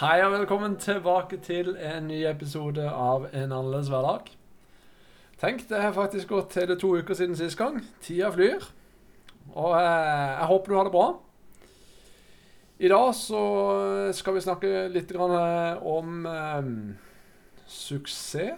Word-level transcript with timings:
Hei 0.00 0.22
og 0.24 0.30
velkommen 0.32 0.78
tilbake 0.80 1.36
til 1.44 1.74
en 1.76 2.06
ny 2.08 2.22
episode 2.24 2.80
av 2.88 3.26
En 3.36 3.50
annerledes 3.52 3.90
hverdag. 3.92 4.30
Tenk, 5.42 5.66
det 5.68 5.76
har 5.82 5.92
faktisk 5.92 6.30
gått 6.30 6.54
hele 6.56 6.78
to 6.80 6.94
uker 6.96 7.18
siden 7.18 7.36
sist 7.36 7.58
gang. 7.58 7.76
Tida 8.00 8.30
flyr. 8.32 8.64
Og 9.52 9.74
eh, 9.76 10.30
jeg 10.38 10.46
håper 10.48 10.72
du 10.72 10.76
har 10.78 10.88
det 10.88 10.94
bra. 10.94 11.04
I 12.80 12.88
dag 12.88 13.10
så 13.18 13.42
skal 14.16 14.38
vi 14.38 14.44
snakke 14.46 14.70
litt 14.94 15.12
eh, 15.12 15.84
om 15.84 16.24
eh, 16.32 16.72
suksess. 17.68 18.56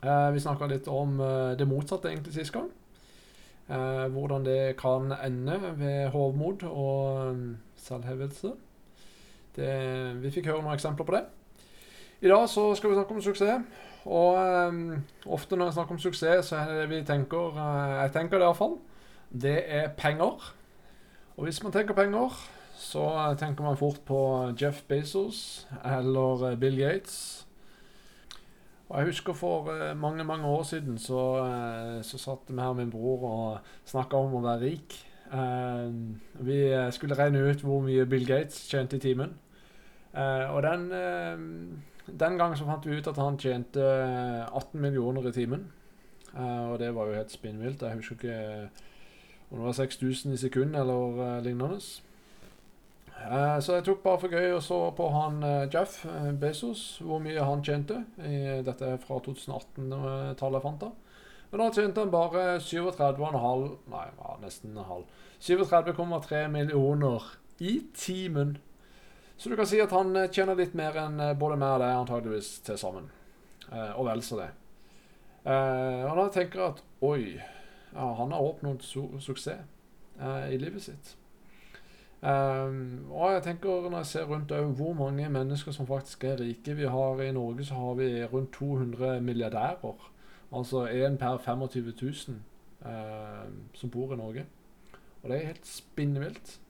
Eh, 0.00 0.30
vi 0.32 0.44
snakka 0.46 0.70
litt 0.72 0.88
om 0.88 1.20
eh, 1.20 1.52
det 1.60 1.68
motsatte 1.68 2.08
egentlig 2.08 2.38
sist 2.38 2.56
gang. 2.56 2.72
Eh, 3.68 4.08
hvordan 4.16 4.48
det 4.48 4.80
kan 4.80 5.12
ende 5.20 5.60
ved 5.76 6.08
hovmod 6.16 6.64
og 6.72 7.20
eh, 7.28 7.46
selvhevelse. 7.84 8.56
Det, 9.56 9.70
vi 10.22 10.30
fikk 10.32 10.50
høre 10.50 10.62
noen 10.62 10.76
eksempler 10.76 11.06
på 11.08 11.16
det. 11.16 11.24
I 12.20 12.28
dag 12.28 12.48
så 12.52 12.74
skal 12.76 12.90
vi 12.90 12.98
snakke 12.98 13.14
om 13.16 13.22
suksess. 13.24 13.62
Og 14.04 14.36
um, 14.68 15.02
ofte 15.26 15.56
når 15.56 15.70
jeg 15.70 15.76
snakker 15.78 15.96
om 15.96 16.00
suksess, 16.00 16.46
så 16.52 16.56
er 16.56 16.72
det 16.80 16.88
vi 16.90 17.02
tenker 17.04 17.56
uh, 17.56 18.00
Jeg 18.02 18.12
tenker 18.12 18.38
det 18.38 18.46
iallfall. 18.48 18.78
Det 19.30 19.58
er 19.66 19.92
penger. 19.96 20.54
Og 21.36 21.44
hvis 21.44 21.62
man 21.62 21.72
tenker 21.72 21.94
penger, 21.94 22.36
så 22.76 23.34
tenker 23.38 23.64
man 23.64 23.76
fort 23.76 24.00
på 24.04 24.20
Jeff 24.60 24.82
Bezos 24.88 25.66
eller 25.84 26.44
uh, 26.52 26.58
Bill 26.58 26.76
Gates. 26.80 27.46
Og 28.88 28.98
jeg 28.98 29.12
husker 29.12 29.32
for 29.32 29.70
uh, 29.72 29.96
mange, 29.96 30.24
mange 30.24 30.46
år 30.46 30.62
siden 30.62 30.98
så, 30.98 32.00
så 32.02 32.18
satt 32.18 32.48
vi 32.48 32.60
her 32.60 32.72
med 32.72 32.84
min 32.84 32.90
bror 32.90 33.28
og 33.28 33.58
snakka 33.84 34.16
om 34.16 34.40
å 34.40 34.44
være 34.44 34.64
rik. 34.64 34.96
Uh, 35.32 35.94
vi 36.46 36.90
skulle 36.90 37.14
regne 37.14 37.50
ut 37.50 37.60
hvor 37.62 37.80
mye 37.80 38.06
Bill 38.06 38.26
Gates 38.26 38.64
tjente 38.68 38.96
i 38.96 39.00
timen. 39.00 39.36
Uh, 40.14 40.54
og 40.54 40.62
den, 40.62 40.90
uh, 40.90 42.18
den 42.20 42.38
gang 42.38 42.56
så 42.58 42.66
fant 42.66 42.86
vi 42.86 42.98
ut 42.98 43.06
at 43.06 43.18
han 43.18 43.38
tjente 43.38 43.84
18 44.54 44.80
millioner 44.80 45.28
i 45.28 45.32
timen. 45.32 45.72
og 46.34 46.78
det 46.78 46.94
var 46.94 47.06
jo 47.06 47.14
helt 47.14 47.32
spinnvilt. 47.32 47.82
Jeg 47.82 47.94
husker 47.94 48.14
ikke 48.14 48.68
om 49.50 49.58
det 49.58 49.66
var 49.66 49.72
6000 49.72 50.32
i 50.32 50.36
sekund 50.36 50.76
eller 50.76 51.40
lignende. 51.40 51.80
så 53.60 53.74
jeg 53.74 53.84
tok 53.84 54.02
bare 54.02 54.20
for 54.20 54.28
gøy 54.28 54.52
og 54.52 54.62
så 54.62 54.90
på 54.90 55.08
han 55.08 55.42
Jeff 55.74 56.06
Bezos, 56.40 56.98
hvor 56.98 57.18
mye 57.18 57.44
han 57.44 57.64
tjente. 57.64 58.04
I, 58.18 58.62
dette 58.62 58.84
er 58.84 58.96
fra 58.96 59.18
2018-tallet 59.18 60.54
jeg 60.54 60.62
fant 60.62 60.80
da. 60.80 60.90
Men 61.50 61.62
da 61.62 61.70
tjente 61.74 62.00
han 62.00 62.12
bare 62.12 62.58
37,5 62.62 63.68
Nei, 63.90 64.06
nesten 64.42 64.76
en 64.76 64.86
halv. 64.86 65.06
37,3 65.40 66.48
millioner 66.52 67.24
i 67.58 67.80
timen. 67.96 68.58
Så 69.36 69.48
du 69.48 69.56
kan 69.56 69.66
si 69.66 69.80
at 69.80 69.92
han 69.96 70.12
tjener 70.32 70.58
litt 70.58 70.76
mer 70.76 70.96
enn 71.00 71.20
både 71.40 71.56
meg 71.58 71.78
og 71.78 71.82
deg 71.82 71.96
antageligvis 71.96 72.58
til 72.66 72.78
sammen. 72.80 73.08
Eh, 73.72 73.92
og 73.96 74.06
vel 74.06 74.22
så 74.22 74.40
det. 74.40 74.50
Eh, 75.44 76.02
og 76.04 76.18
da 76.18 76.26
tenker 76.34 76.60
jeg 76.60 76.74
at 76.74 76.82
oi, 77.06 77.22
ja, 77.94 78.10
han 78.18 78.34
har 78.34 78.44
oppnådd 78.44 78.84
su 78.84 79.06
suksess 79.22 79.64
eh, 80.20 80.52
i 80.54 80.60
livet 80.60 80.84
sitt. 80.84 81.16
Um, 82.20 83.06
og 83.16 83.30
jeg 83.32 83.42
tenker 83.46 83.86
når 83.88 84.02
jeg 84.02 84.08
ser 84.10 84.26
rundt 84.28 84.50
òg 84.52 84.74
hvor 84.76 84.92
mange 84.92 85.24
mennesker 85.32 85.72
som 85.72 85.86
faktisk 85.88 86.26
er 86.28 86.42
rike. 86.42 86.74
Vi 86.76 86.84
har 86.84 87.22
I 87.24 87.30
Norge 87.32 87.64
så 87.64 87.78
har 87.78 87.94
vi 87.96 88.10
rundt 88.28 88.52
200 88.58 89.22
milliardærer. 89.24 90.10
Altså 90.52 90.86
én 90.86 91.16
per 91.16 91.38
25 91.38 91.92
000 92.02 92.36
eh, 92.86 93.46
som 93.74 93.90
bor 93.90 94.14
i 94.14 94.16
Norge. 94.16 94.46
Og 95.22 95.30
det 95.30 95.36
er 95.36 95.46
helt 95.46 95.66
spinnvilt. 95.66 96.60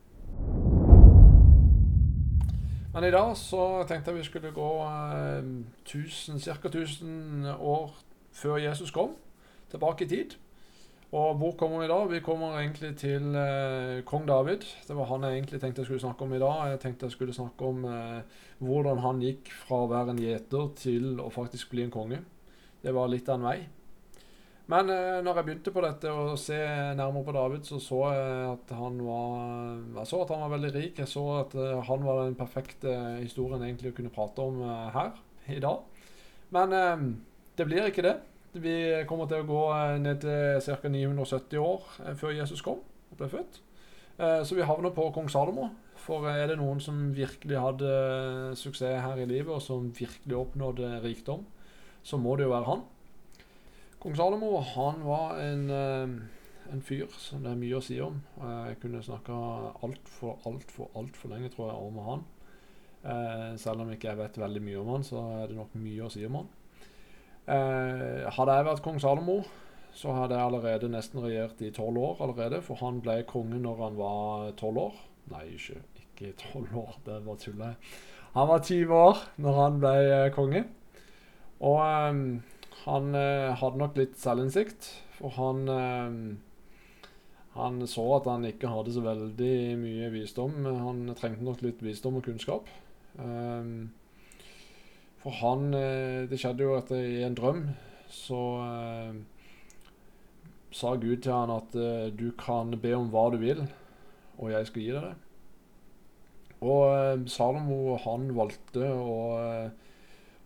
Men 2.95 3.05
i 3.05 3.11
dag 3.11 3.36
så 3.36 3.84
tenkte 3.89 4.11
jeg 4.11 4.19
vi 4.19 4.25
skulle 4.27 4.53
gå 4.53 4.70
eh, 4.83 5.42
ca. 5.86 6.69
1000 6.69 7.47
år 7.58 7.96
før 8.33 8.57
Jesus 8.57 8.91
kom. 8.91 9.11
Tilbake 9.70 10.05
i 10.05 10.08
tid. 10.08 10.36
Og 11.12 11.35
hvor 11.36 11.57
kommer 11.58 11.80
vi 11.80 11.89
da? 11.91 12.05
Vi 12.07 12.20
kommer 12.20 12.58
egentlig 12.58 12.97
til 12.97 13.35
eh, 13.35 14.02
kong 14.07 14.29
David. 14.29 14.67
Det 14.89 14.97
var 14.97 15.05
han 15.05 15.24
jeg 15.24 15.33
egentlig 15.33 15.61
tenkte 15.61 15.80
jeg 15.80 15.86
skulle 15.86 16.01
snakke 16.01 16.24
om 16.24 16.35
i 16.35 16.39
dag. 16.39 16.70
Jeg 16.70 16.80
tenkte 16.80 17.07
jeg 17.07 17.12
skulle 17.12 17.35
snakke 17.35 17.64
om 17.64 17.85
eh, 17.85 18.20
hvordan 18.58 18.98
han 18.98 19.23
gikk 19.23 19.51
fra 19.64 19.83
å 19.85 19.89
være 19.91 20.14
en 20.14 20.23
gjeter 20.23 20.68
til 20.79 21.20
å 21.20 21.30
faktisk 21.35 21.70
bli 21.70 21.83
en 21.86 21.95
konge. 21.95 22.20
Det 22.80 22.95
var 22.96 23.13
litt 23.13 23.29
av 23.29 23.41
en 23.41 23.48
vei. 23.51 23.58
Men 24.70 24.91
eh, 24.92 25.18
når 25.24 25.41
jeg 25.41 25.46
begynte 25.48 25.73
på 25.74 25.83
dette 25.83 26.13
og 26.14 26.36
se 26.39 26.58
nærmere 26.95 27.27
på 27.27 27.35
David, 27.35 27.64
så 27.67 27.80
så 27.83 28.05
jeg 28.14 28.51
at 28.52 28.74
han 28.79 29.01
var 29.02 29.80
Jeg 29.98 30.11
så 30.13 30.20
at 30.23 30.30
han 30.35 30.45
var 30.45 30.55
veldig 30.55 30.74
rik. 30.77 31.01
Jeg 31.02 31.11
så 31.11 31.24
at 31.41 31.57
eh, 31.58 31.80
han 31.89 32.07
var 32.07 32.24
den 32.24 32.39
perfekte 32.39 32.95
historien 33.18 33.64
egentlig 33.67 33.91
å 33.91 33.96
kunne 33.96 34.14
prate 34.14 34.46
om 34.46 34.63
eh, 34.63 34.92
her 34.95 35.57
i 35.57 35.61
dag. 35.63 35.83
Men 36.55 36.77
eh, 36.77 37.07
det 37.58 37.67
blir 37.67 37.89
ikke 37.89 38.07
det. 38.07 38.17
Vi 38.52 38.77
kommer 39.11 39.30
til 39.30 39.42
å 39.42 39.48
gå 39.48 39.61
eh, 39.74 39.98
ned 40.02 40.23
til 40.24 40.79
ca. 40.83 40.91
970 40.91 41.62
år 41.62 41.91
eh, 42.07 42.17
før 42.18 42.35
Jesus 42.39 42.62
kom 42.67 42.83
og 43.11 43.18
ble 43.18 43.30
født. 43.30 43.62
så 44.47 44.55
vi 44.55 44.62
havner 44.62 44.92
på 44.95 45.08
kong 45.11 45.30
Salomo. 45.33 45.70
For 45.98 46.29
er 46.29 46.47
det 46.47 46.58
noen 46.61 46.79
som 46.80 47.08
virkelig 47.17 47.57
hadde 47.58 47.89
suksess 48.55 49.01
her 49.02 49.18
i 49.18 49.27
livet, 49.27 49.51
og 49.51 49.62
som 49.64 49.89
virkelig 49.97 50.36
oppnådde 50.36 51.01
rikdom, 51.02 51.42
så 52.02 52.18
må 52.20 52.36
det 52.36 52.48
jo 52.48 52.55
være 52.55 52.68
han. 52.68 52.84
Kong 54.00 54.16
Salomo 54.16 54.55
han 54.64 55.02
var 55.05 55.40
en, 55.44 55.64
eh, 55.70 56.72
en 56.72 56.83
fyr 56.83 57.11
som 57.20 57.42
det 57.44 57.52
er 57.52 57.61
mye 57.61 57.77
å 57.77 57.84
si 57.84 57.98
om. 58.00 58.22
Jeg 58.40 58.78
kunne 58.80 59.02
snakka 59.05 59.34
altfor, 59.84 60.38
altfor, 60.48 60.88
altfor 60.96 61.34
lenge, 61.34 61.50
tror 61.52 61.72
jeg, 61.72 61.88
om 61.88 61.98
han. 62.06 62.24
Eh, 63.00 63.56
selv 63.56 63.83
om 63.84 63.92
ikke 63.92 64.08
jeg 64.11 64.18
vet 64.18 64.40
veldig 64.40 64.62
mye 64.64 64.80
om 64.80 64.94
han, 64.94 65.05
så 65.05 65.20
er 65.40 65.50
det 65.50 65.56
nok 65.56 65.77
mye 65.80 66.06
å 66.06 66.12
si 66.12 66.24
om 66.28 66.40
han. 66.40 66.48
Eh, 67.50 68.30
hadde 68.36 68.56
jeg 68.56 68.68
vært 68.70 68.82
kong 68.84 69.00
Salomo, 69.00 69.38
så 69.96 70.12
hadde 70.14 70.36
jeg 70.36 70.46
allerede 70.46 70.90
nesten 70.92 71.22
regjert 71.24 71.62
i 71.64 71.72
tolv 71.74 71.98
år 71.98 72.24
allerede. 72.24 72.62
For 72.64 72.80
han 72.84 73.00
ble 73.05 73.22
konge 73.28 73.61
når 73.61 73.84
han 73.84 73.96
var 74.00 74.52
tolv 74.61 74.84
år. 74.86 75.00
Nei, 75.32 75.46
ikke, 75.56 75.80
ikke 76.05 76.34
tolv 76.40 76.77
år, 76.86 76.98
det 77.06 77.20
var 77.27 77.40
tull. 77.40 77.64
Han 78.34 78.48
var 78.48 78.62
20 78.62 78.94
år 78.94 79.24
når 79.42 79.58
han 79.61 79.80
ble 79.82 79.96
konge. 80.36 80.64
Og 81.61 81.81
han 82.87 83.11
uh, 83.13 83.51
hadde 83.61 83.81
nok 83.81 83.98
litt 84.01 84.17
selvinnsikt, 84.21 84.89
for 85.21 85.37
han 85.37 85.67
eh, 85.69 86.15
Han 87.59 87.83
så 87.91 88.05
at 88.17 88.29
han 88.31 88.47
ikke 88.48 88.71
hadde 88.73 88.95
så 88.95 89.03
veldig 89.05 89.57
mye 89.77 90.07
visdom. 90.15 90.65
Han 90.65 91.11
trengte 91.19 91.45
nok 91.45 91.61
litt 91.67 91.83
visdom 91.83 92.17
og 92.17 92.25
kunnskap. 92.25 92.71
Um, 93.19 93.91
for 95.21 95.35
han 95.43 95.73
Det 96.31 96.39
skjedde 96.39 96.63
jo 96.63 96.77
at 96.79 96.93
i 96.95 97.25
en 97.27 97.35
drøm 97.37 97.65
så 98.11 98.39
uh, 98.63 99.19
sa 100.71 100.95
Gud 100.95 101.23
til 101.23 101.35
han 101.35 101.53
at 101.55 101.75
uh, 101.75 102.07
du 102.15 102.31
kan 102.39 102.71
be 102.81 102.95
om 102.97 103.11
hva 103.11 103.29
du 103.35 103.39
vil, 103.42 103.65
og 104.39 104.55
jeg 104.55 104.71
skal 104.71 104.83
gi 104.83 104.95
deg 104.95 105.07
det. 105.11 105.15
Og 106.61 106.83
uh, 106.87 107.29
Salomo 107.31 107.98
han 108.07 108.31
valgte 108.39 108.89
å 108.95 109.19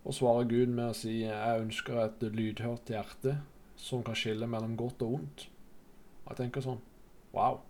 og 0.04 0.14
svarer 0.14 0.48
Gud 0.48 0.72
med 0.72 0.90
å 0.90 0.96
si 0.96 1.22
jeg 1.22 1.64
ønsker 1.64 2.00
et 2.02 2.24
lydhørt 2.34 2.92
hjerte 2.92 3.38
som 3.80 4.04
kan 4.04 4.16
skille 4.18 4.48
mellom 4.48 4.76
godt 4.78 5.02
og 5.04 5.16
vondt. 5.16 5.46
Og 6.24 6.32
jeg 6.32 6.44
tenker 6.44 6.64
sånn 6.64 6.82
Wow. 7.34 7.64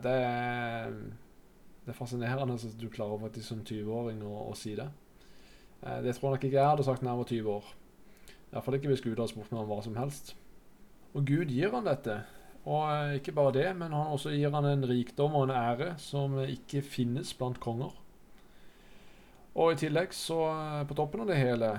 Det 0.00 0.12
er, 0.14 0.92
det 1.84 1.92
er 1.92 1.96
fascinerende 1.98 2.54
at 2.54 2.76
du 2.80 2.86
klarer 2.88 3.20
faktisk 3.20 3.50
som 3.50 3.64
20-åring 3.66 4.22
å, 4.24 4.54
si 4.56 4.72
det. 4.78 4.86
Det 5.82 6.14
tror 6.16 6.30
jeg 6.30 6.36
nok 6.36 6.46
ikke 6.48 6.56
jeg 6.56 6.70
hadde 6.70 6.86
sagt 6.86 7.02
når 7.02 7.10
jeg 7.10 7.20
var 7.20 7.32
20 7.34 7.50
år. 7.52 7.72
Iallfall 8.52 8.78
ikke 8.78 8.92
hvis 8.92 9.02
Gud 9.04 9.16
hadde 9.18 9.32
spurt 9.32 9.52
meg 9.52 9.60
om 9.64 9.68
hva 9.68 9.80
som 9.84 9.98
helst. 9.98 10.32
Og 11.12 11.26
Gud 11.28 11.52
gir 11.52 11.74
han 11.74 11.88
dette. 11.88 12.22
Og 12.62 12.84
eh, 12.86 13.16
ikke 13.18 13.34
bare 13.34 13.54
det, 13.56 13.68
men 13.76 13.94
han 13.94 14.12
også 14.14 14.32
gir 14.36 14.52
han 14.54 14.68
en 14.68 14.86
rikdom 14.86 15.34
og 15.34 15.48
en 15.48 15.56
ære 15.56 15.94
som 16.00 16.38
ikke 16.44 16.84
finnes 16.86 17.32
blant 17.38 17.58
konger. 17.62 17.96
Og 19.52 19.74
i 19.74 19.76
tillegg, 19.76 20.14
så 20.16 20.38
eh, 20.48 20.84
på 20.88 20.96
toppen 20.96 21.24
av 21.24 21.28
det 21.28 21.36
hele, 21.36 21.74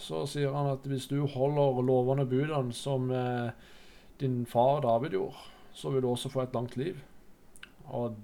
så 0.00 0.22
sier 0.30 0.54
han 0.54 0.70
at 0.70 0.86
hvis 0.88 1.10
du 1.10 1.18
holder 1.28 1.82
lovene 1.84 2.24
budene 2.28 2.72
som 2.72 3.10
eh, 3.12 3.50
din 4.20 4.46
far 4.48 4.80
David 4.86 5.18
gjorde, 5.18 5.42
så 5.76 5.92
vil 5.92 6.02
du 6.02 6.08
også 6.08 6.32
få 6.32 6.46
et 6.46 6.56
langt 6.56 6.78
liv. 6.80 7.02
Og 7.92 8.16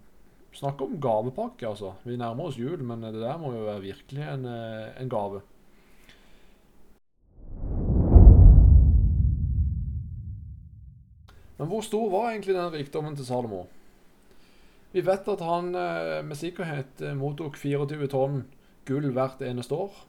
snakk 0.56 0.80
om 0.86 0.96
gavepakke, 1.02 1.68
altså. 1.68 1.92
Vi 2.08 2.16
nærmer 2.16 2.48
oss 2.48 2.58
jul, 2.58 2.80
men 2.80 3.04
det 3.04 3.20
der 3.20 3.36
må 3.42 3.52
jo 3.52 3.66
være 3.68 3.84
virkelig 3.84 4.24
en, 4.24 4.48
eh, 4.48 4.88
en 5.02 5.12
gave. 5.12 5.44
Men 11.54 11.70
hvor 11.70 11.84
stor 11.86 12.08
var 12.10 12.32
egentlig 12.32 12.56
den 12.56 12.72
rikdommen 12.72 13.16
til 13.16 13.28
Salomo? 13.28 13.66
Vi 14.96 15.04
vet 15.04 15.28
at 15.28 15.44
han 15.44 15.74
eh, 15.76 16.24
med 16.24 16.40
sikkerhet 16.40 17.04
mottok 17.20 17.60
24 17.60 18.08
tonn 18.08 18.44
gull 18.88 19.10
hvert 19.14 19.42
eneste 19.44 19.76
år. 19.76 20.04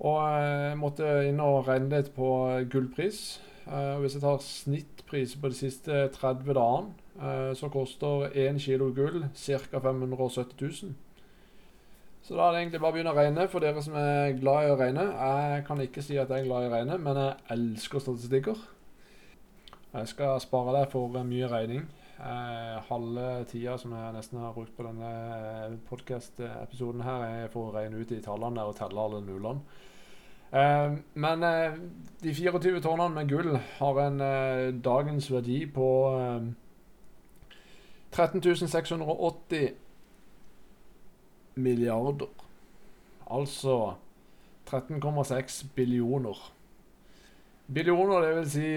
Og 0.00 0.16
jeg 0.24 0.78
måtte 0.80 1.08
inn 1.28 1.42
og 1.44 1.66
regne 1.68 1.98
litt 1.98 2.14
på 2.16 2.30
gullpris. 2.72 3.40
Uh, 3.66 4.00
hvis 4.00 4.16
jeg 4.16 4.24
tar 4.24 4.40
snittpris 4.42 5.36
på 5.38 5.50
de 5.52 5.58
siste 5.58 6.06
30 6.16 6.48
dagene, 6.56 6.94
uh, 7.20 7.52
så 7.54 7.68
koster 7.72 8.30
1 8.32 8.58
kilo 8.64 8.88
gull 8.96 9.26
ca. 9.36 9.78
570 9.78 10.56
000. 10.86 10.96
Så 12.24 12.36
da 12.36 12.46
er 12.46 12.52
det 12.52 12.60
egentlig 12.62 12.80
bare 12.80 12.92
å 12.92 12.96
begynne 12.96 13.12
å 13.12 13.18
regne 13.18 13.46
for 13.50 13.64
dere 13.64 13.82
som 13.84 13.96
er 13.98 14.34
glad 14.40 14.66
i 14.66 14.72
å 14.72 14.80
regne. 14.80 15.06
Jeg 15.10 15.64
kan 15.68 15.80
ikke 15.84 16.04
si 16.04 16.18
at 16.20 16.32
jeg 16.32 16.44
er 16.44 16.48
glad 16.48 16.66
i 16.66 16.68
å 16.68 16.74
regne, 16.74 16.98
men 17.00 17.20
jeg 17.20 17.38
elsker 17.56 18.04
statistikker. 18.04 18.60
Jeg 19.90 20.10
skal 20.12 20.40
spare 20.42 20.76
deg 20.76 20.92
for 20.92 21.16
mye 21.26 21.48
regning. 21.50 21.88
Eh, 22.20 22.80
halve 22.90 23.44
tida 23.48 23.78
som 23.80 23.94
jeg 23.96 24.12
nesten 24.12 24.42
har 24.42 24.52
brukt 24.52 24.74
på 24.76 24.84
denne 24.84 25.78
podkast-episoden 25.88 27.00
her, 27.06 27.22
er 27.24 27.52
for 27.52 27.70
å 27.70 27.72
regne 27.72 28.02
ut 28.02 28.10
de 28.12 28.18
tallene 28.20 28.60
der 28.60 28.68
og 28.68 28.76
telle 28.76 29.00
alle 29.00 29.22
nullene. 29.24 29.62
Eh, 30.52 30.96
men 31.24 31.46
eh, 31.46 31.78
de 32.20 32.34
24 32.36 32.82
tårnene 32.84 33.14
med 33.14 33.30
gull 33.30 33.54
har 33.78 34.00
en 34.02 34.20
eh, 34.26 34.66
dagens 34.84 35.30
verdi 35.32 35.62
på 35.72 35.86
13 38.12 38.68
680 38.68 39.70
milliarder. 41.54 42.28
Altså 43.30 43.94
13,6 44.68 45.64
billioner. 45.74 46.36
Billioner, 47.72 48.20
det 48.26 48.36
vil 48.36 48.52
si 48.58 48.68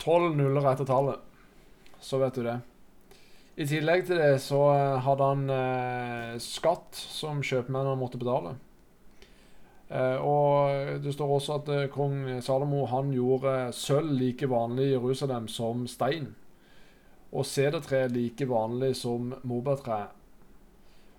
tolv 0.00 0.40
nuller 0.40 0.72
etter 0.72 0.88
tallet. 0.88 1.20
Så 2.00 2.22
vet 2.22 2.34
du 2.38 2.44
det. 2.46 2.58
I 3.58 3.66
tillegg 3.66 4.04
til 4.06 4.20
det 4.20 4.36
så 4.38 4.60
eh, 4.70 5.00
hadde 5.02 5.28
han 5.32 5.48
eh, 5.50 6.34
skatt 6.42 6.94
som 6.94 7.40
kjøpmennene 7.42 7.98
måtte 7.98 8.20
betale. 8.20 8.54
Eh, 9.88 10.20
og 10.22 11.00
det 11.02 11.14
står 11.16 11.32
også 11.32 11.56
at 11.56 11.72
eh, 11.74 11.88
kong 11.90 12.38
Salomo 12.44 12.84
han 12.92 13.10
gjorde 13.10 13.72
sølv 13.74 14.14
like 14.20 14.46
vanlig 14.46 14.90
i 14.90 14.92
Jerusalem 14.92 15.48
som 15.50 15.88
stein. 15.90 16.30
Og 17.34 17.48
sedertre 17.50 18.06
like 18.12 18.46
vanlig 18.48 18.94
som 19.00 19.34
morbærtre. 19.42 20.04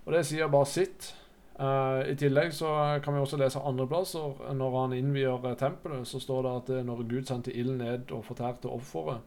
Og 0.06 0.14
det 0.16 0.24
sier 0.26 0.48
bare 0.48 0.66
sitt. 0.66 1.12
Uh, 1.60 2.00
I 2.08 2.14
tillegg 2.16 2.54
så 2.56 2.70
kan 3.04 3.12
vi 3.12 3.20
også 3.20 3.36
lese 3.36 3.60
andre 3.60 3.84
plasser. 3.86 4.32
Når 4.56 4.76
han 4.78 4.94
innvier 4.96 5.44
tempelet, 5.60 6.08
så 6.08 6.18
står 6.18 6.46
det 6.46 6.54
at 6.56 6.86
når 6.88 7.02
Gud 7.04 7.28
sendte 7.28 7.52
ilden 7.52 7.82
ned 7.84 8.14
og 8.16 8.24
fortærte 8.24 8.72
offeret, 8.72 9.20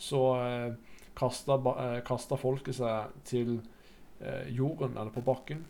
så 0.00 0.22
uh, 0.40 0.97
kasta, 1.18 1.58
uh, 1.58 2.38
folket 2.38 2.78
seg 2.78 3.18
til 3.24 3.58
jorden, 4.50 4.96
eller 4.98 5.12
på 5.14 5.22
bakken. 5.22 5.60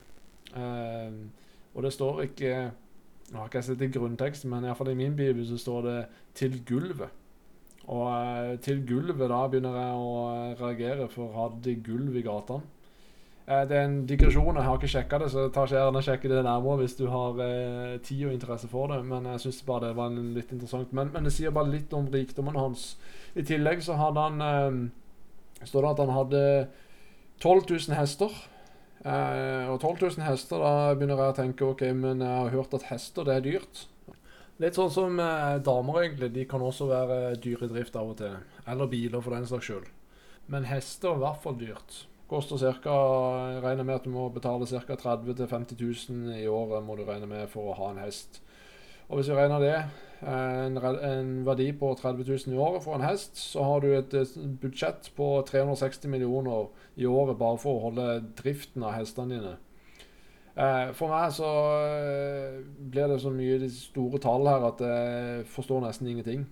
og 1.74 1.82
det 1.84 1.92
står 1.92 2.22
ikke 2.22 2.70
Nå 3.28 3.42
har 3.42 3.50
ikke 3.50 3.58
jeg 3.58 3.64
sett 3.64 3.82
i 3.84 3.88
grunntekst, 3.92 4.46
men 4.48 4.64
iallfall 4.64 4.88
i 4.88 4.94
min 4.96 5.16
bibel 5.16 5.44
så 5.44 5.58
står 5.60 5.82
det 5.82 6.06
'til 6.34 6.62
gulvet'. 6.64 7.12
Og 7.88 8.60
til 8.60 8.86
gulvet 8.88 9.28
da 9.28 9.46
begynner 9.48 9.76
jeg 9.76 9.94
å 9.96 10.54
reagere, 10.60 11.08
for 11.08 11.32
hadde 11.32 11.62
de 11.64 11.74
gulv 11.84 12.16
i 12.16 12.22
gatene? 12.22 12.62
Eh, 13.48 13.64
det 13.68 13.76
er 13.76 13.86
en 13.86 14.06
digresjon. 14.06 14.56
Jeg 14.56 14.64
har 14.64 14.76
ikke 14.76 14.90
sjekka 14.92 15.18
det, 15.22 15.30
så 15.32 15.46
jeg 15.46 15.52
tar 15.54 15.70
gjerne 15.72 16.02
sjekke 16.04 16.28
det 16.28 16.42
nærmere 16.44 16.82
hvis 16.82 16.98
du 16.98 17.06
har 17.08 17.38
eh, 17.40 17.94
tid 18.04 18.26
og 18.28 18.34
interesse 18.34 18.68
for 18.68 18.92
det. 18.92 18.98
Men 19.08 19.24
jeg 19.32 19.40
syns 19.46 19.62
bare 19.64 19.88
det 19.88 19.96
var 19.96 20.12
litt 20.12 20.52
interessant. 20.52 20.92
Men, 20.92 21.08
men, 21.14 21.24
det 21.24 21.32
sier 21.32 21.54
bare 21.54 21.72
litt 21.72 21.94
om 21.96 22.10
rikdommen 22.12 22.58
hans. 22.60 22.90
I 23.32 23.46
tillegg 23.48 23.80
så 23.84 23.96
hadde 23.96 24.26
han 24.26 24.44
eh, 24.44 24.82
står 25.66 25.84
det 25.84 25.90
at 25.90 26.02
han 26.04 26.14
hadde 26.14 26.42
12 27.42 27.66
000 27.70 27.98
hester. 27.98 28.34
Eh, 29.04 29.68
og 29.70 29.78
12 29.80 30.18
000 30.18 30.26
hester, 30.26 30.62
da 30.62 30.94
begynner 30.94 31.22
jeg 31.22 31.34
å 31.34 31.38
tenke 31.38 31.68
ok, 31.68 31.84
men 31.94 32.24
jeg 32.24 32.42
har 32.42 32.54
hørt 32.54 32.74
at 32.78 32.88
hester, 32.90 33.26
det 33.26 33.38
er 33.38 33.46
dyrt. 33.46 33.84
Litt 34.58 34.74
sånn 34.74 34.90
som 34.90 35.20
eh, 35.22 35.60
damer, 35.62 36.02
egentlig. 36.02 36.32
De 36.34 36.46
kan 36.50 36.62
også 36.64 36.88
være 36.90 37.18
dyre 37.38 37.68
i 37.68 37.72
drift 37.76 37.98
av 37.98 38.10
og 38.12 38.18
til. 38.18 38.34
Eller 38.66 38.90
biler, 38.90 39.22
for 39.22 39.36
den 39.36 39.46
saks 39.46 39.70
skyld. 39.70 39.86
Men 40.50 40.66
hester 40.66 41.12
er 41.12 41.20
i 41.20 41.22
hvert 41.22 41.44
fall 41.44 41.58
dyrt. 41.60 42.02
Koster 42.28 42.60
cirka, 42.60 42.92
Regner 43.62 43.86
med 43.86 44.00
at 44.00 44.08
du 44.08 44.12
må 44.12 44.26
betale 44.32 44.66
ca. 44.68 44.96
30 44.98 45.30
000-50 45.38 45.78
000 46.10 46.40
i 46.42 46.48
året 46.50 46.84
må 46.84 46.96
du 46.98 47.06
regne 47.06 47.28
med 47.30 47.46
for 47.52 47.70
å 47.70 47.76
ha 47.78 47.92
en 47.92 48.02
hest. 48.02 48.42
Og 49.08 49.18
hvis 49.18 49.30
vi 49.30 49.36
regner 49.38 49.62
det, 49.62 49.76
eh, 50.20 50.66
en, 50.66 50.76
en, 50.78 51.30
verdi 51.46 51.70
på 51.72 51.94
30 51.96 52.26
000 52.28 52.54
i 52.54 52.60
året 52.60 52.84
for 52.84 52.96
en 52.96 53.06
hest, 53.06 53.38
så 53.40 53.64
har 53.64 53.80
du 53.80 53.94
et 53.96 54.16
budsjett 54.60 55.10
på 55.16 55.30
360 55.48 56.08
millioner 56.12 56.68
i 56.96 57.08
året 57.08 57.38
bare 57.40 57.58
for 57.62 57.78
å 57.78 57.86
holde 57.88 58.20
driften 58.38 58.84
av 58.84 58.98
hestene 58.98 59.38
dine. 59.38 59.54
Eh, 60.58 60.90
for 60.98 61.14
meg 61.14 61.32
så 61.36 61.52
eh, 61.86 62.58
blir 62.90 63.08
det 63.08 63.20
så 63.22 63.32
mye 63.32 63.70
store 63.72 64.20
tall 64.22 64.48
her 64.50 64.68
at 64.72 64.82
jeg 64.84 65.46
forstår 65.54 65.86
nesten 65.86 66.12
ingenting. 66.12 66.48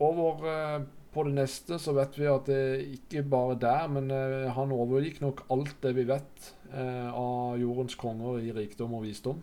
Over 0.00 0.86
på 1.14 1.22
det 1.28 1.34
neste 1.36 1.78
så 1.78 1.94
vet 1.94 2.16
vi 2.18 2.26
at 2.30 2.48
det 2.50 2.60
ikke 2.96 3.22
bare 3.30 3.56
der, 3.62 3.86
men 3.92 4.10
eh, 4.10 4.50
han 4.54 4.74
overgikk 4.74 5.20
nok 5.22 5.44
alt 5.54 5.76
det 5.84 5.94
vi 5.98 6.06
vet 6.08 6.48
eh, 6.72 7.10
av 7.10 7.58
jordens 7.60 7.94
konger 7.98 8.42
i 8.42 8.54
rikdom 8.54 8.96
og 8.98 9.04
visdom. 9.06 9.42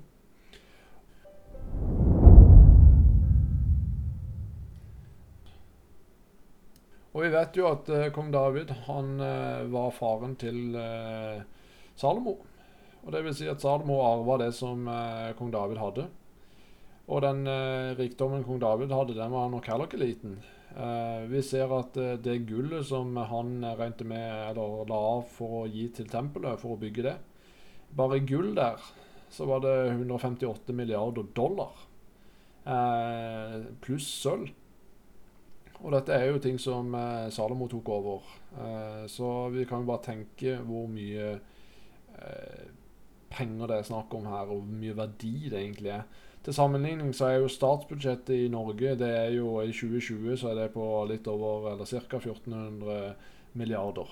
Og 7.22 7.28
vi 7.28 7.36
vet 7.36 7.54
jo 7.54 7.68
at 7.70 7.90
eh, 7.94 8.08
kong 8.10 8.32
David 8.34 8.72
han 8.88 9.20
eh, 9.22 9.68
var 9.70 9.92
faren 9.94 10.32
til 10.42 10.74
eh, 10.74 11.44
Salomo. 11.94 12.32
Og 13.06 13.12
det 13.14 13.20
vil 13.28 13.36
si 13.38 13.46
at 13.46 13.62
Salomo 13.62 14.00
arva 14.02 14.40
det 14.42 14.48
som 14.58 14.88
eh, 14.90 15.28
kong 15.38 15.52
David 15.54 15.78
hadde. 15.78 16.08
Og 17.14 17.22
den 17.22 17.44
rikdommen 18.00 18.42
kong 18.48 18.58
David 18.64 18.90
hadde, 18.96 19.14
den 19.20 19.36
var 19.36 19.52
nok 19.54 19.70
heller 19.70 19.86
ikke 19.86 20.00
liten. 20.02 20.40
Uh, 20.72 21.28
vi 21.28 21.42
ser 21.44 21.70
at 21.76 21.98
det 22.24 22.38
gullet 22.48 22.86
som 22.88 23.18
han 23.28 23.58
regnet 23.66 24.06
med, 24.08 24.28
eller 24.54 24.86
la 24.90 25.00
av 25.12 25.26
for 25.36 25.58
å 25.60 25.64
gi 25.68 25.90
til 25.94 26.08
tempelet, 26.10 26.62
for 26.62 26.78
å 26.78 26.80
bygge 26.80 27.04
det 27.10 27.18
Bare 27.98 28.22
gull 28.24 28.54
der 28.56 28.80
så 29.34 29.50
var 29.50 29.60
det 29.66 29.76
158 29.92 30.74
milliarder 30.78 31.28
dollar. 31.36 31.76
Pluss 33.84 34.08
sølv. 34.24 34.54
Og 35.82 35.92
dette 35.96 36.14
er 36.14 36.28
jo 36.30 36.42
ting 36.42 36.60
som 36.62 36.94
Salomo 37.34 37.66
tok 37.68 37.90
over. 37.90 38.28
så 39.10 39.50
vi 39.50 39.66
kan 39.66 39.82
jo 39.82 39.90
bare 39.90 40.04
tenke 40.06 40.60
hvor 40.62 40.86
mye 40.88 41.32
penger 43.34 43.72
det 43.72 43.78
er 43.80 43.88
snakk 43.88 44.14
om 44.14 44.28
her, 44.30 44.46
og 44.46 44.60
hvor 44.62 44.78
mye 44.84 44.98
verdi 44.98 45.50
det 45.50 45.58
egentlig 45.58 45.90
er. 45.96 46.04
Til 46.44 46.54
sammenligning 46.54 47.14
så 47.14 47.28
er 47.30 47.38
jo 47.40 47.52
statsbudsjettet 47.54 48.34
i 48.46 48.50
Norge 48.50 48.96
det 48.98 49.10
er 49.14 49.30
jo 49.36 49.60
i 49.62 49.70
2020 49.70 50.40
så 50.42 50.50
er 50.50 50.58
det 50.64 50.72
på 50.74 50.86
litt 51.10 51.28
over 51.30 51.70
eller 51.74 51.86
ca. 51.86 52.18
1400 52.18 53.14
milliarder. 53.54 54.10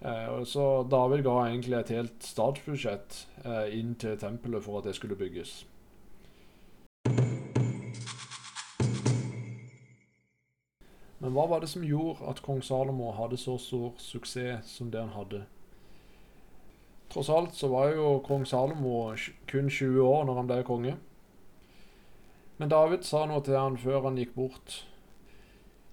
Eh, 0.00 0.44
så 0.44 0.86
David 0.90 1.24
ga 1.26 1.34
egentlig 1.48 1.78
et 1.80 1.92
helt 1.96 2.26
statsbudsjett 2.26 3.26
eh, 3.44 3.74
inn 3.78 3.94
til 3.98 4.18
tempelet 4.18 4.62
for 4.62 4.78
at 4.78 4.86
det 4.86 4.94
skulle 4.98 5.18
bygges. 5.18 5.64
Men 11.22 11.36
hva 11.36 11.46
var 11.46 11.62
det 11.62 11.70
som 11.70 11.84
gjorde 11.86 12.26
at 12.26 12.42
kong 12.42 12.64
Salomo 12.66 13.12
hadde 13.14 13.38
så 13.38 13.54
stor 13.62 13.92
suksess 14.02 14.66
som 14.66 14.90
det 14.90 14.98
han 14.98 15.14
hadde? 15.14 15.44
Tross 17.12 17.30
alt 17.30 17.54
så 17.54 17.68
var 17.70 17.92
jo 17.94 18.16
kong 18.26 18.42
Salomo 18.48 19.12
kun 19.46 19.70
20 19.70 20.02
år 20.02 20.24
når 20.26 20.40
han 20.40 20.48
ble 20.50 20.62
konge. 20.66 20.96
Men 22.58 22.72
David 22.72 23.06
sa 23.06 23.22
noe 23.30 23.44
til 23.46 23.54
han 23.54 23.78
før 23.78 24.08
han 24.08 24.18
gikk 24.18 24.34
bort. 24.34 24.80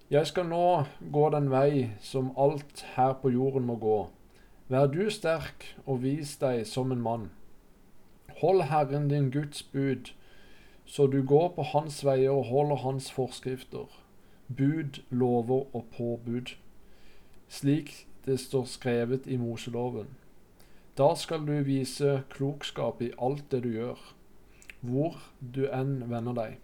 Jeg 0.10 0.26
skal 0.26 0.50
nå 0.50 0.86
gå 1.14 1.28
den 1.30 1.52
vei 1.54 1.92
som 2.02 2.32
alt 2.34 2.82
her 2.96 3.14
på 3.22 3.30
jorden 3.30 3.70
må 3.70 3.78
gå. 3.78 4.00
Vær 4.70 4.90
du 4.90 5.04
sterk 5.14 5.68
og 5.86 6.02
vis 6.02 6.36
deg 6.42 6.64
som 6.66 6.90
en 6.90 7.06
mann. 7.06 7.30
Hold 8.42 8.66
Herren 8.72 9.10
din 9.12 9.30
Guds 9.30 9.62
bud, 9.62 10.10
så 10.86 11.06
du 11.06 11.22
går 11.22 11.52
på 11.54 11.68
hans 11.76 12.02
veier 12.06 12.34
og 12.34 12.50
holder 12.50 12.82
hans 12.82 13.12
forskrifter, 13.14 13.86
bud, 14.58 15.02
lover 15.10 15.76
og 15.76 15.86
påbud, 15.98 16.56
slik 17.50 18.08
det 18.26 18.40
står 18.40 18.66
skrevet 18.66 19.28
i 19.28 19.38
Moseloven. 19.38 20.08
Da 20.98 21.14
skal 21.16 21.46
du 21.48 21.54
vise 21.64 22.24
klokskap 22.30 23.02
i 23.02 23.14
alt 23.18 23.46
det 23.52 23.64
du 23.64 23.70
gjør 23.72 24.00
hvor 24.80 25.18
du 25.40 25.66
enn 25.68 26.04
vender 26.12 26.36
deg. 26.36 26.58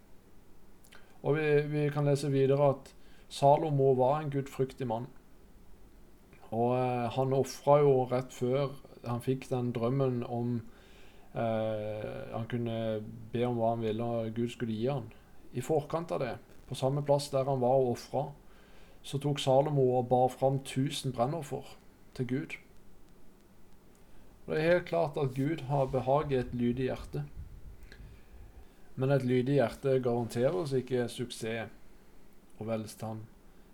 Og 1.26 1.36
vi, 1.36 1.46
vi 1.68 1.88
kan 1.92 2.06
lese 2.08 2.30
videre 2.32 2.72
at 2.74 2.92
Salomo 3.28 3.92
var 3.98 4.20
en 4.20 4.30
gudfryktig 4.32 4.86
mann. 4.88 5.08
Og 6.54 6.76
eh, 6.78 7.06
han 7.16 7.34
ofra 7.36 7.80
jo 7.82 8.06
rett 8.08 8.32
før 8.32 8.70
han 9.06 9.22
fikk 9.22 9.48
den 9.50 9.72
drømmen 9.74 10.22
om 10.24 10.60
eh, 11.34 12.32
Han 12.32 12.46
kunne 12.50 13.02
be 13.32 13.44
om 13.46 13.58
hva 13.58 13.74
han 13.74 13.84
ville, 13.84 14.04
og 14.04 14.34
Gud 14.34 14.50
skulle 14.54 14.76
gi 14.76 14.86
han. 14.88 15.10
I 15.52 15.64
forkant 15.64 16.14
av 16.14 16.22
det, 16.22 16.34
på 16.68 16.74
samme 16.74 17.02
plass 17.06 17.28
der 17.30 17.44
han 17.44 17.60
var 17.60 17.78
og 17.80 17.90
ofra, 17.94 18.24
så 19.06 19.18
tok 19.22 19.38
Salomo 19.38 19.84
og 19.98 20.08
bar 20.10 20.28
fram 20.28 20.60
1000 20.62 21.14
brennoffer 21.14 21.76
til 22.14 22.28
Gud. 22.28 22.56
Og 24.46 24.54
Det 24.54 24.62
er 24.62 24.72
helt 24.72 24.88
klart 24.88 25.16
at 25.16 25.34
Gud 25.34 25.62
har 25.68 25.86
behag 25.86 26.32
i 26.32 26.40
et 26.40 26.54
lydig 26.54 26.88
hjerte. 26.90 27.24
Men 28.96 29.10
et 29.10 29.24
lydig 29.24 29.58
hjerte 29.58 30.00
garanterer 30.00 30.54
oss 30.54 30.72
ikke 30.72 31.08
suksess 31.08 31.70
og 32.58 32.66
velstand 32.66 33.26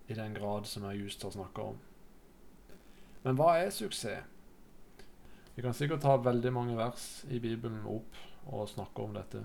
i 0.07 0.13
den 0.13 0.33
grad 0.33 0.65
som 0.67 0.83
jeg 0.89 1.03
just 1.03 1.23
har 1.23 1.31
snakka 1.31 1.61
om. 1.61 1.77
Men 3.23 3.37
hva 3.39 3.55
er 3.57 3.69
suksess? 3.69 4.25
Vi 5.55 5.61
kan 5.61 5.73
sikkert 5.73 6.01
ta 6.01 6.17
veldig 6.17 6.53
mange 6.53 6.77
vers 6.77 7.25
i 7.29 7.39
Bibelen 7.39 7.85
opp 7.85 8.17
og 8.49 8.69
snakke 8.69 9.03
om 9.03 9.13
dette. 9.13 9.43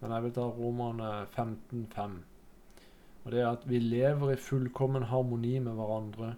Men 0.00 0.12
jeg 0.12 0.24
vil 0.24 0.32
ta 0.36 0.46
Romerne 0.50 1.10
15,5. 1.36 2.16
Og 3.26 3.32
det 3.32 3.40
er 3.42 3.48
at 3.50 3.64
vi 3.66 3.80
lever 3.82 4.32
i 4.32 4.38
fullkommen 4.38 5.08
harmoni 5.10 5.58
med 5.58 5.74
hverandre, 5.74 6.34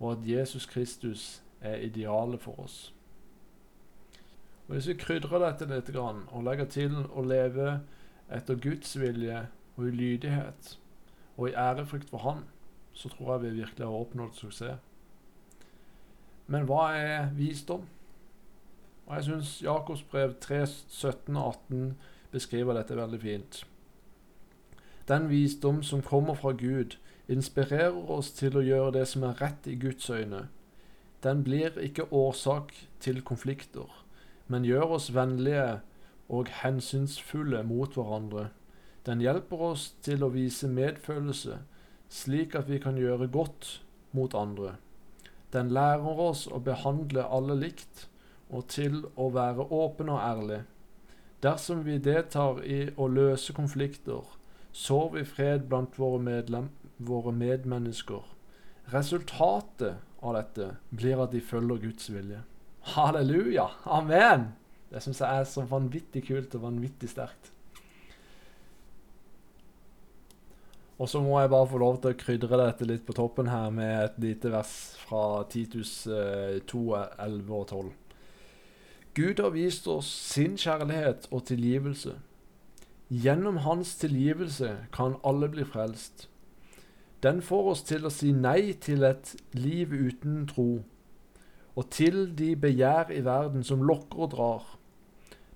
og 0.00 0.12
at 0.12 0.24
Jesus 0.26 0.66
Kristus 0.66 1.42
er 1.60 1.76
idealet 1.86 2.42
for 2.42 2.60
oss. 2.60 2.94
Og 4.66 4.74
Hvis 4.74 4.88
vi 4.88 4.94
krydrer 4.98 5.38
dette 5.38 5.68
litt 5.70 5.92
og 5.96 6.42
legger 6.42 6.66
til 6.66 6.96
å 7.06 7.22
leve 7.22 7.80
etter 8.32 8.58
Guds 8.58 8.96
vilje 8.98 9.44
og 9.76 9.86
i 9.86 9.92
lydighet 9.94 10.78
og 11.36 11.48
i 11.48 11.54
ærefrykt 11.54 12.10
for 12.10 12.18
Han, 12.18 12.42
så 12.92 13.08
tror 13.08 13.32
jeg 13.32 13.42
vi 13.42 13.60
virkelig 13.60 13.86
har 13.86 13.94
oppnådd 13.94 14.34
suksess. 14.34 14.80
Men 16.46 16.66
hva 16.66 16.88
er 16.96 17.30
visdom? 17.36 17.86
Og 19.06 19.14
Jeg 19.14 19.24
syns 19.24 19.62
Jakobs 19.62 20.02
brev 20.02 20.34
3, 20.40 20.66
17 20.66 21.36
og 21.36 21.54
18 21.70 21.94
beskriver 22.32 22.74
dette 22.74 22.96
veldig 22.96 23.20
fint. 23.20 23.66
Den 25.08 25.28
visdom 25.28 25.82
som 25.82 26.02
kommer 26.02 26.34
fra 26.34 26.52
Gud, 26.52 26.96
inspirerer 27.28 28.10
oss 28.10 28.30
til 28.36 28.56
å 28.56 28.64
gjøre 28.64 28.92
det 28.98 29.06
som 29.08 29.24
er 29.24 29.40
rett 29.40 29.66
i 29.68 29.76
Guds 29.80 30.10
øyne. 30.10 30.46
Den 31.24 31.42
blir 31.44 31.76
ikke 31.80 32.12
årsak 32.12 32.72
til 33.00 33.22
konflikter, 33.22 33.88
men 34.48 34.64
gjør 34.64 34.96
oss 34.98 35.10
vennlige 35.14 35.80
og 36.28 36.48
hensynsfulle 36.62 37.62
mot 37.64 37.96
hverandre. 37.96 38.48
Den 39.06 39.20
hjelper 39.20 39.62
oss 39.72 39.90
til 40.04 40.24
å 40.24 40.32
vise 40.32 40.68
medfølelse, 40.68 41.58
slik 42.08 42.54
at 42.56 42.68
vi 42.68 42.80
kan 42.80 42.96
gjøre 42.96 43.28
godt 43.28 43.80
mot 44.12 44.34
andre. 44.34 44.76
Den 45.52 45.68
lærer 45.72 46.20
oss 46.28 46.46
å 46.48 46.60
behandle 46.64 47.26
alle 47.28 47.56
likt, 47.60 48.08
og 48.48 48.68
til 48.72 49.02
å 49.16 49.28
være 49.34 49.68
åpen 49.72 50.08
og 50.12 50.20
ærlig. 50.20 50.62
Dersom 51.44 51.84
vi 51.84 51.98
deltar 51.98 52.62
i 52.64 52.88
å 52.96 53.08
løse 53.08 53.52
konflikter, 53.52 54.24
sår 54.74 55.20
i 55.20 55.24
fred 55.24 55.68
blant 55.70 55.94
våre, 55.98 56.18
medlem, 56.22 56.68
våre 56.96 57.32
medmennesker. 57.32 58.26
Resultatet 58.92 60.02
av 60.20 60.34
dette 60.36 60.68
blir 60.90 61.22
at 61.22 61.32
de 61.32 61.40
følger 61.44 61.86
Guds 61.86 62.10
vilje. 62.10 62.42
Halleluja! 62.94 63.68
Amen! 63.84 64.50
Det 64.90 65.02
syns 65.02 65.22
jeg 65.22 65.40
er 65.40 65.46
så 65.48 65.64
vanvittig 65.66 66.26
kult 66.26 66.54
og 66.58 66.66
vanvittig 66.66 67.08
sterkt. 67.10 67.50
Og 70.98 71.08
så 71.10 71.18
må 71.22 71.40
jeg 71.40 71.50
bare 71.50 71.70
få 71.70 71.80
lov 71.82 71.96
til 72.02 72.14
å 72.14 72.18
krydre 72.18 72.60
dette 72.60 72.86
litt 72.86 73.02
på 73.06 73.16
toppen 73.16 73.50
her 73.50 73.72
med 73.74 73.94
et 73.98 74.20
lite 74.22 74.52
vers 74.52 74.74
fra 75.00 75.42
Titus 75.50 76.04
2, 76.06 76.82
eh, 76.98 77.16
11 77.24 77.56
og 77.56 77.66
12. 77.66 77.90
Gud 79.14 79.42
har 79.42 79.50
vist 79.54 79.88
oss 79.90 80.06
sin 80.10 80.54
kjærlighet 80.58 81.26
og 81.30 81.44
tilgivelse. 81.50 82.14
Gjennom 83.10 83.56
hans 83.56 83.96
tilgivelse 83.96 84.76
kan 84.92 85.16
alle 85.24 85.48
bli 85.48 85.64
frelst. 85.64 86.28
Den 87.22 87.42
får 87.42 87.70
oss 87.70 87.82
til 87.82 88.04
å 88.04 88.12
si 88.12 88.32
nei 88.32 88.72
til 88.80 89.04
et 89.04 89.34
liv 89.52 89.92
uten 89.92 90.46
tro, 90.48 90.84
og 91.76 91.90
til 91.90 92.26
de 92.36 92.54
begjær 92.56 93.12
i 93.12 93.20
verden 93.24 93.64
som 93.64 93.84
lokker 93.84 94.26
og 94.26 94.30
drar. 94.36 94.66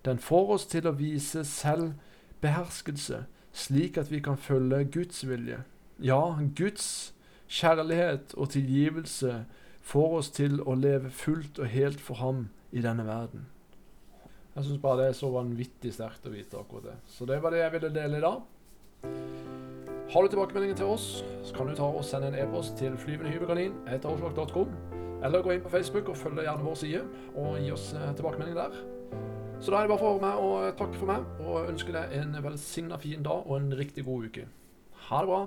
Den 0.05 0.19
får 0.19 0.55
oss 0.55 0.67
til 0.67 0.89
å 0.89 0.97
vise 0.97 1.45
selvbeherskelse, 1.45 3.25
slik 3.53 3.99
at 4.01 4.13
vi 4.13 4.21
kan 4.25 4.37
følge 4.37 4.85
Guds 4.85 5.25
vilje. 5.29 5.63
Ja, 6.01 6.39
Guds 6.57 7.15
kjærlighet 7.49 8.35
og 8.37 8.51
tilgivelse 8.51 9.45
får 9.81 10.19
oss 10.21 10.31
til 10.31 10.61
å 10.61 10.77
leve 10.77 11.11
fullt 11.11 11.59
og 11.59 11.73
helt 11.73 12.01
for 12.01 12.21
ham 12.21 12.49
i 12.73 12.85
denne 12.85 13.07
verden. 13.09 13.49
Jeg 14.59 14.67
syns 14.67 14.81
bare 14.83 14.99
det 14.99 15.05
er 15.13 15.15
så 15.15 15.29
vanvittig 15.31 15.93
sterkt 15.95 16.25
å 16.27 16.33
vite 16.33 16.59
akkurat 16.59 16.89
det. 16.89 16.95
Så 17.07 17.23
det 17.31 17.37
var 17.39 17.55
det 17.55 17.61
jeg 17.61 17.73
ville 17.77 17.91
dele 17.95 18.19
i 18.19 18.23
dag. 18.25 18.41
Har 20.11 20.25
du 20.25 20.33
tilbakemeldinger 20.33 20.81
til 20.81 20.91
oss, 20.91 21.05
så 21.47 21.55
kan 21.55 21.69
du 21.69 21.77
ta 21.79 21.87
og 21.87 22.03
sende 22.03 22.33
en 22.33 22.39
e-post 22.43 22.75
til 22.81 22.97
flyvendehyberganin.com, 22.99 24.73
eller 25.23 25.45
gå 25.47 25.55
inn 25.55 25.63
på 25.63 25.71
Facebook 25.71 26.11
og 26.11 26.19
følge 26.19 26.49
gjerne 26.49 26.67
vår 26.67 26.79
side 26.81 27.05
og 27.37 27.61
gi 27.63 27.71
oss 27.77 27.87
eh, 27.95 28.09
tilbakemelding 28.19 28.59
der. 28.59 28.75
Så 29.63 29.71
da 29.71 29.79
er 29.79 29.87
det 29.87 29.93
bare 29.93 30.03
for 30.03 30.27
meg 30.27 30.43
å 30.43 30.51
takke 30.81 30.99
for 30.99 31.13
meg 31.13 31.45
og 31.45 31.71
ønske 31.71 31.95
deg 31.95 32.19
en 32.19 32.35
velsigna 32.43 32.99
fin 32.99 33.23
dag 33.23 33.47
og 33.47 33.61
en 33.61 33.71
riktig 33.79 34.09
god 34.11 34.27
uke. 34.27 34.49
Ha 35.07 35.23
det 35.23 35.31
bra. 35.31 35.41